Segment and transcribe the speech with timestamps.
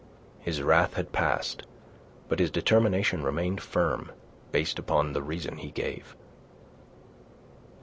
[0.39, 1.61] His wrath had passed;
[2.27, 4.11] but his determination remained firm,
[4.51, 6.15] based upon the reason he gave.